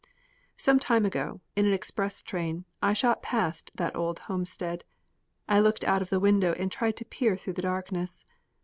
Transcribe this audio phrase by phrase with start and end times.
[0.57, 4.83] Some time ago, in an express train, I shot past that old homestead.
[5.47, 8.25] I looked out of the window and tried to peer through the darkness.